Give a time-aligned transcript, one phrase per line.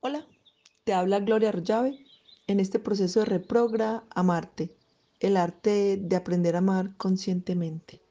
[0.00, 0.26] Hola,
[0.84, 1.98] te habla Gloria Arroyave
[2.46, 4.76] en este proceso de reprogra amarte,
[5.20, 8.02] el arte de aprender a amar conscientemente.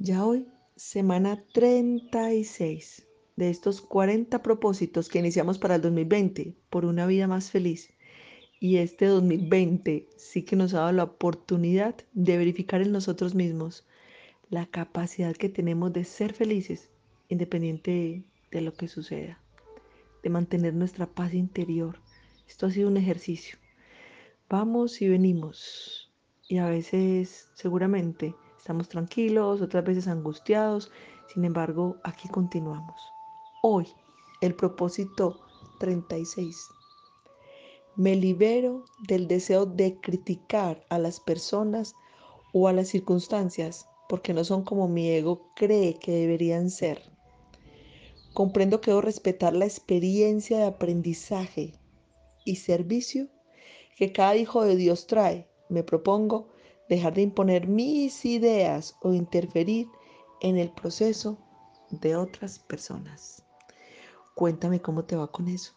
[0.00, 7.06] Ya hoy, semana 36 de estos 40 propósitos que iniciamos para el 2020 por una
[7.06, 7.88] vida más feliz.
[8.58, 13.86] Y este 2020 sí que nos ha dado la oportunidad de verificar en nosotros mismos
[14.50, 16.90] la capacidad que tenemos de ser felices
[17.28, 19.40] independiente de lo que suceda
[20.22, 22.00] de mantener nuestra paz interior.
[22.48, 23.58] Esto ha sido un ejercicio.
[24.48, 26.12] Vamos y venimos.
[26.48, 30.90] Y a veces, seguramente, estamos tranquilos, otras veces angustiados.
[31.32, 33.00] Sin embargo, aquí continuamos.
[33.62, 33.86] Hoy,
[34.40, 35.40] el propósito
[35.78, 36.68] 36.
[37.96, 41.94] Me libero del deseo de criticar a las personas
[42.52, 47.02] o a las circunstancias porque no son como mi ego cree que deberían ser.
[48.38, 51.74] Comprendo que debo respetar la experiencia de aprendizaje
[52.44, 53.26] y servicio
[53.96, 55.50] que cada hijo de Dios trae.
[55.68, 56.46] Me propongo
[56.88, 59.88] dejar de imponer mis ideas o interferir
[60.40, 61.36] en el proceso
[61.90, 63.44] de otras personas.
[64.36, 65.72] Cuéntame cómo te va con eso.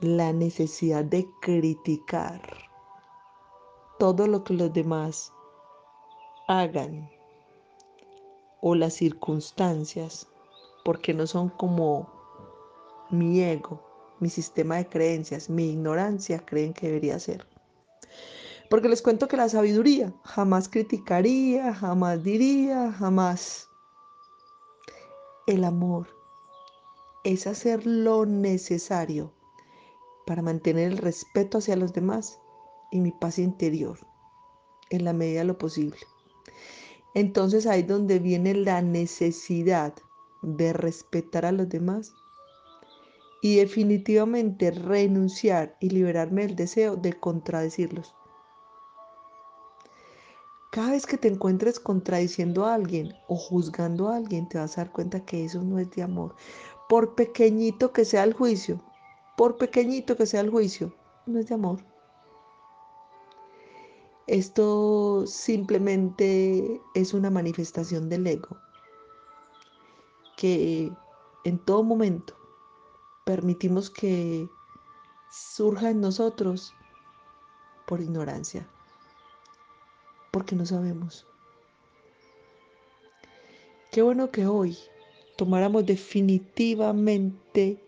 [0.00, 2.40] La necesidad de criticar
[3.98, 5.30] todo lo que los demás
[6.48, 7.10] hagan
[8.62, 10.28] o las circunstancias,
[10.84, 12.10] porque no son como
[13.10, 13.82] mi ego,
[14.20, 17.46] mi sistema de creencias, mi ignorancia creen que debería ser.
[18.70, 23.68] Porque les cuento que la sabiduría jamás criticaría, jamás diría, jamás.
[25.48, 26.08] El amor
[27.24, 29.34] es hacer lo necesario
[30.24, 32.40] para mantener el respeto hacia los demás
[32.92, 33.98] y mi paz interior
[34.90, 35.98] en la medida de lo posible.
[37.14, 39.94] Entonces ahí donde viene la necesidad
[40.42, 42.14] de respetar a los demás
[43.42, 48.14] y definitivamente renunciar y liberarme del deseo de contradecirlos.
[50.70, 54.84] Cada vez que te encuentres contradiciendo a alguien o juzgando a alguien, te vas a
[54.84, 56.34] dar cuenta que eso no es de amor.
[56.88, 58.80] Por pequeñito que sea el juicio,
[59.36, 60.94] por pequeñito que sea el juicio,
[61.26, 61.91] no es de amor.
[64.28, 68.56] Esto simplemente es una manifestación del ego
[70.36, 70.92] que
[71.44, 72.36] en todo momento
[73.24, 74.48] permitimos que
[75.30, 76.72] surja en nosotros
[77.86, 78.68] por ignorancia,
[80.30, 81.26] porque no sabemos.
[83.90, 84.78] Qué bueno que hoy
[85.36, 87.82] tomáramos definitivamente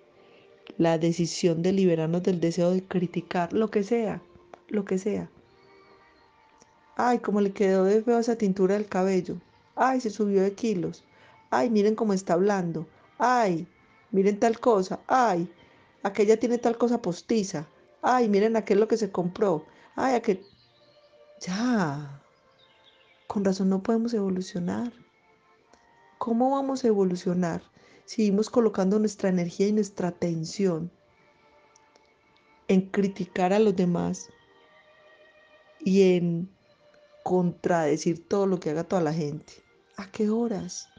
[0.79, 4.21] la decisión de liberarnos del deseo de criticar lo que sea,
[4.69, 5.31] lo que sea
[6.97, 9.37] Ay, cómo le quedó de feo esa tintura del cabello.
[9.75, 11.05] Ay, se subió de kilos.
[11.51, 12.87] Ay, miren cómo está hablando.
[13.19, 13.67] Ay,
[14.11, 15.01] miren tal cosa.
[15.07, 15.53] Ay,
[16.03, 17.67] aquella tiene tal cosa postiza.
[18.03, 19.65] Ay, miren aquel lo que se compró.
[19.97, 20.41] Ay, aquel...
[21.41, 22.23] Ya.
[23.27, 24.93] Con razón no podemos evolucionar.
[26.19, 27.63] ¿Cómo vamos a evolucionar
[28.05, 30.91] seguimos colocando nuestra energía y nuestra atención
[32.69, 34.29] en criticar a los demás
[35.81, 36.54] y en
[37.25, 39.55] contradecir todo lo que haga toda la gente.
[39.97, 40.91] ¿A qué horas?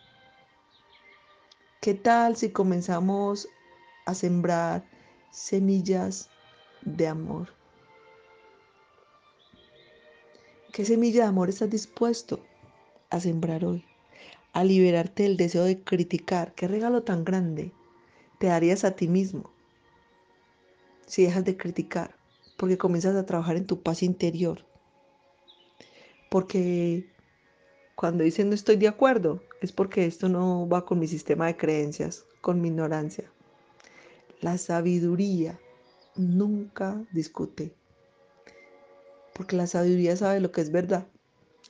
[1.82, 3.48] ¿Qué tal si comenzamos
[4.08, 4.84] a sembrar
[5.32, 6.32] semillas
[6.82, 7.54] de amor?
[10.74, 12.44] ¿Qué semilla de amor estás dispuesto
[13.12, 13.86] a sembrar hoy?
[14.52, 16.56] A liberarte del deseo de criticar.
[16.56, 17.72] ¿Qué regalo tan grande
[18.40, 19.52] te darías a ti mismo
[21.06, 22.18] si dejas de criticar?
[22.58, 24.66] Porque comienzas a trabajar en tu paz interior
[26.36, 27.06] porque
[27.96, 31.56] cuando dicen no estoy de acuerdo, es porque esto no va con mi sistema de
[31.56, 33.32] creencias, con mi ignorancia.
[34.42, 35.58] La sabiduría
[36.18, 37.74] nunca discute,
[39.34, 41.08] porque la sabiduría sabe lo que es verdad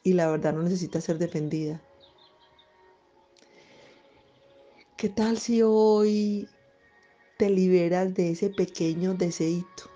[0.01, 1.79] y la verdad no necesita ser defendida.
[4.97, 6.49] ¿Qué tal si hoy
[7.37, 9.91] te liberas de ese pequeño deseito?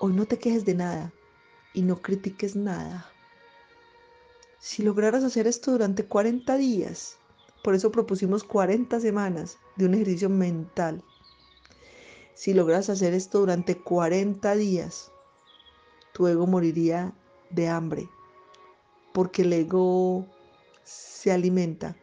[0.00, 1.12] Hoy no te quejes de nada,
[1.76, 3.12] y no critiques nada.
[4.58, 7.18] Si lograras hacer esto durante 40 días,
[7.62, 11.04] por eso propusimos 40 semanas de un ejercicio mental.
[12.34, 15.12] Si logras hacer esto durante 40 días,
[16.14, 17.12] tu ego moriría
[17.50, 18.08] de hambre,
[19.12, 20.26] porque el ego
[20.82, 21.94] se alimenta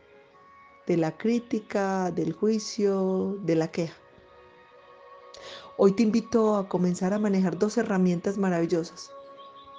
[0.86, 3.98] de la crítica, del juicio, de la queja.
[5.78, 9.10] Hoy te invito a comenzar a manejar dos herramientas maravillosas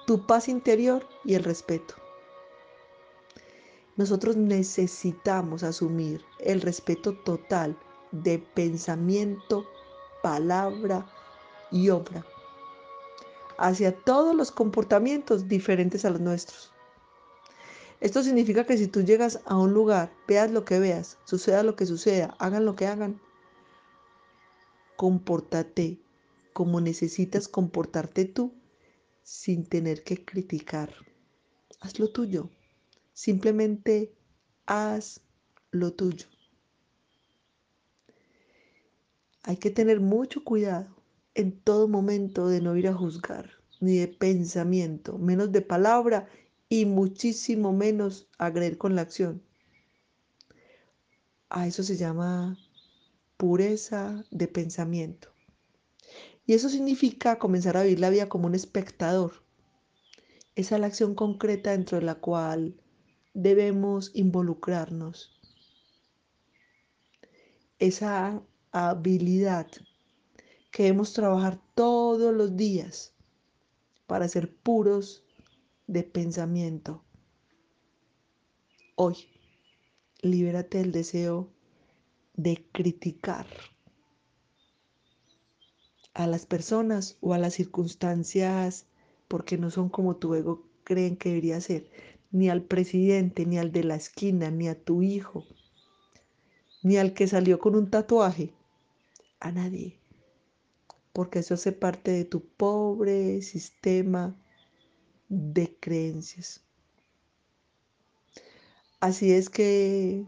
[0.05, 1.95] tu paz interior y el respeto.
[3.97, 7.77] Nosotros necesitamos asumir el respeto total
[8.11, 9.65] de pensamiento,
[10.21, 11.05] palabra
[11.71, 12.25] y obra
[13.57, 16.71] hacia todos los comportamientos diferentes a los nuestros.
[18.01, 21.75] Esto significa que si tú llegas a un lugar, veas lo que veas, suceda lo
[21.75, 23.21] que suceda, hagan lo que hagan,
[24.97, 25.97] compórtate
[26.53, 28.53] como necesitas comportarte tú
[29.25, 30.93] sin tener que criticar.
[31.81, 32.51] Haz lo tuyo.
[33.13, 34.13] Simplemente
[34.67, 35.19] haz
[35.71, 36.27] lo tuyo.
[39.41, 40.95] Hay que tener mucho cuidado
[41.33, 43.49] en todo momento de no ir a juzgar,
[43.81, 46.29] ni de pensamiento, menos de palabra
[46.69, 49.41] y muchísimo menos agredir con la acción.
[51.49, 52.57] A eso se llama
[53.37, 55.34] pureza de pensamiento.
[56.45, 59.43] Y eso significa comenzar a vivir la vida como un espectador.
[60.55, 62.75] Esa es la acción concreta dentro de la cual
[63.33, 65.31] debemos involucrarnos.
[67.79, 69.67] Esa habilidad
[70.71, 73.13] que debemos trabajar todos los días
[74.07, 75.23] para ser puros
[75.87, 77.03] de pensamiento.
[78.95, 79.29] Hoy,
[80.21, 81.51] libérate del deseo
[82.35, 83.45] de criticar
[86.15, 88.87] a las personas o a las circunstancias
[89.27, 91.89] porque no son como tu ego creen que debería ser,
[92.31, 95.45] ni al presidente, ni al de la esquina, ni a tu hijo,
[96.83, 98.53] ni al que salió con un tatuaje,
[99.41, 99.99] a nadie,
[101.11, 104.35] porque eso hace parte de tu pobre sistema
[105.27, 106.63] de creencias.
[109.01, 110.25] Así es que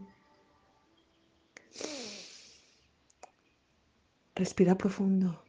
[4.34, 5.47] respira profundo.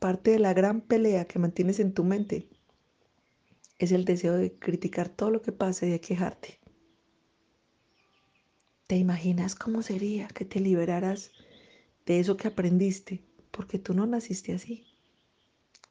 [0.00, 2.48] Parte de la gran pelea que mantienes en tu mente
[3.78, 6.58] es el deseo de criticar todo lo que pasa y de quejarte.
[8.86, 11.32] ¿Te imaginas cómo sería que te liberaras
[12.06, 13.22] de eso que aprendiste?
[13.50, 14.86] Porque tú no naciste así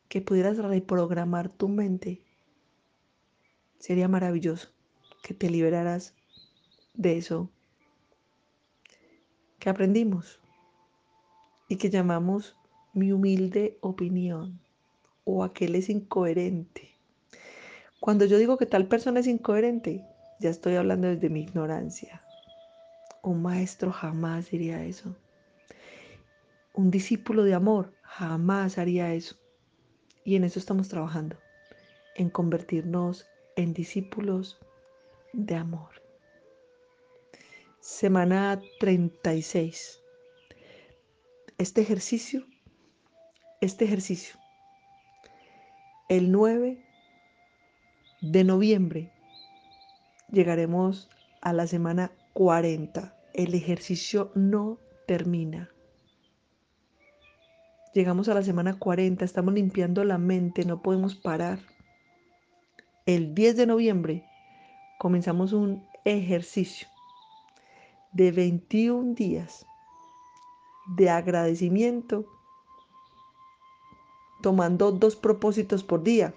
[0.08, 2.24] que pudieras reprogramar tu mente,
[3.78, 4.70] sería maravilloso
[5.22, 6.16] que te liberaras
[6.96, 7.52] de eso
[9.60, 10.40] que aprendimos
[11.68, 12.58] y que llamamos
[12.94, 14.60] mi humilde opinión
[15.24, 16.90] o aquel es incoherente.
[18.00, 20.06] Cuando yo digo que tal persona es incoherente,
[20.40, 22.22] ya estoy hablando desde mi ignorancia.
[23.22, 25.16] Un maestro jamás diría eso.
[26.74, 29.36] Un discípulo de amor jamás haría eso.
[30.24, 31.38] Y en eso estamos trabajando,
[32.16, 34.60] en convertirnos en discípulos
[35.34, 35.90] de amor.
[37.82, 40.02] Semana 36.
[41.58, 42.46] Este ejercicio,
[43.62, 44.36] este ejercicio,
[46.08, 46.84] el 9
[48.22, 49.12] de noviembre
[50.32, 51.10] llegaremos
[51.42, 53.16] a la semana 40.
[53.34, 55.70] El ejercicio no termina.
[57.94, 61.60] Llegamos a la semana 40, estamos limpiando la mente, no podemos parar.
[63.06, 64.26] El 10 de noviembre
[65.00, 66.88] comenzamos un ejercicio
[68.12, 69.66] de 21 días
[70.96, 72.26] de agradecimiento,
[74.42, 76.34] tomando dos propósitos por día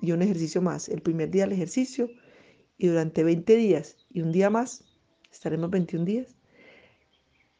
[0.00, 0.88] y un ejercicio más.
[0.88, 2.08] El primer día el ejercicio
[2.78, 4.84] y durante 20 días y un día más,
[5.30, 6.34] estaremos 21 días,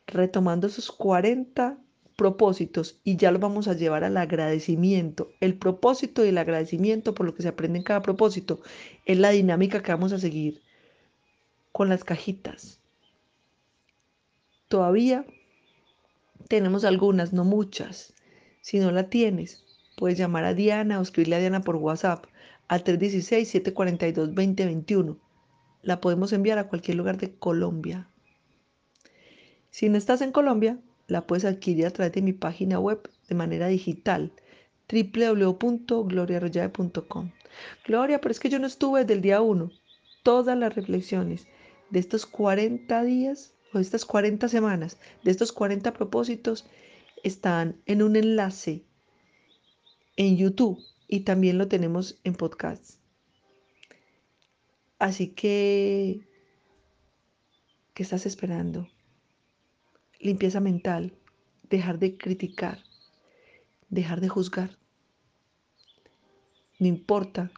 [0.06, 1.78] retomando esos 40
[2.16, 5.32] propósitos y ya lo vamos a llevar al agradecimiento.
[5.40, 8.60] El propósito y el agradecimiento por lo que se aprende en cada propósito
[9.04, 10.62] es la dinámica que vamos a seguir
[11.72, 12.80] con las cajitas.
[14.68, 15.26] Todavía
[16.48, 18.14] tenemos algunas, no muchas.
[18.60, 19.63] Si no la tienes,
[19.96, 22.26] puedes llamar a Diana o escribirle a Diana por WhatsApp
[22.68, 25.18] al 316-742-2021.
[25.82, 28.08] La podemos enviar a cualquier lugar de Colombia.
[29.70, 33.34] Si no estás en Colombia, la puedes adquirir a través de mi página web de
[33.34, 34.32] manera digital
[34.90, 37.30] www.gloriarroyave.com.
[37.86, 39.70] Gloria, pero es que yo no estuve desde el día 1.
[40.22, 41.46] Todas las reflexiones
[41.90, 46.66] de estos 40 días o de estas 40 semanas, de estos 40 propósitos,
[47.22, 48.84] están en un enlace
[50.16, 50.78] en YouTube
[51.08, 52.98] y también lo tenemos en podcast.
[54.98, 56.26] Así que,
[57.94, 58.88] ¿qué estás esperando?
[60.24, 61.12] limpieza mental,
[61.68, 62.78] dejar de criticar,
[63.90, 64.78] dejar de juzgar.
[66.78, 67.52] No importa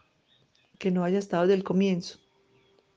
[0.79, 2.19] que no haya estado desde el comienzo.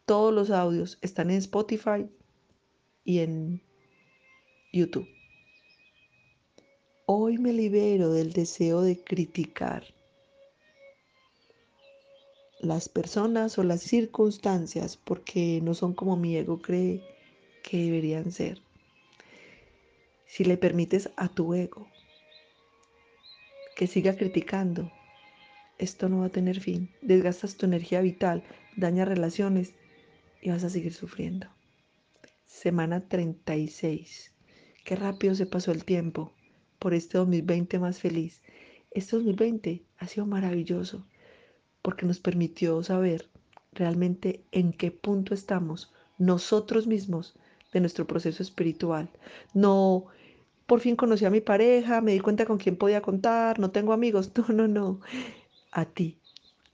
[0.08, 2.10] Todos los audios están en Spotify
[3.04, 3.62] y en
[4.74, 5.08] YouTube.
[7.12, 9.84] Hoy me libero del deseo de criticar.
[12.60, 17.02] las personas o las circunstancias porque no son como mi ego cree
[17.64, 18.62] que deberían ser.
[20.28, 21.88] Si le permites a tu ego
[23.76, 24.92] que siga criticando,
[25.80, 26.92] esto no va a tener fin.
[27.02, 28.44] Desgastas tu energía vital,
[28.78, 29.74] dañas relaciones
[30.44, 31.48] y vas a seguir sufriendo.
[32.46, 34.32] Semana 36.
[34.86, 36.36] Qué rápido se pasó el tiempo
[36.80, 38.42] por este 2020 más feliz.
[38.92, 41.06] Este 2020 ha sido maravilloso
[41.82, 43.30] porque nos permitió saber
[43.74, 47.36] realmente en qué punto estamos nosotros mismos
[47.72, 49.10] de nuestro proceso espiritual.
[49.54, 50.08] No,
[50.66, 53.94] por fin conocí a mi pareja, me di cuenta con quién podía contar, no tengo
[53.94, 54.32] amigos.
[54.48, 55.00] No, no, no.
[55.72, 56.18] A ti,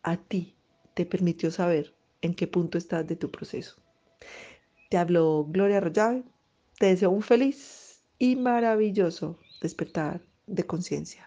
[0.04, 0.56] a ti
[0.94, 3.76] te permitió saber en qué punto estás de tu proceso.
[4.90, 6.24] Te habló Gloria Arroyave.
[6.80, 11.24] Te deseo un feliz y maravilloso despertar de conciencia.